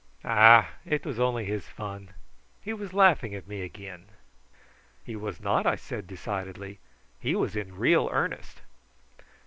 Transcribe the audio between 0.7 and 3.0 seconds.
it was only his fun. He was